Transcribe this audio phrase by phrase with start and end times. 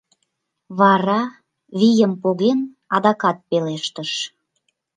[0.79, 1.21] Вара,
[1.79, 2.59] вийым поген,
[2.95, 4.11] адакат пелештыш: